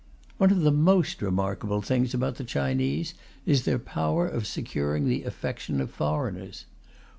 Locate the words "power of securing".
3.77-5.07